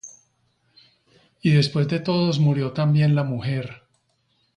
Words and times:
Y 1.43 1.51
después 1.51 1.87
de 1.87 1.99
todos 1.99 2.39
murió 2.39 2.73
también 2.73 3.13
la 3.13 3.23
mujer. 3.23 3.83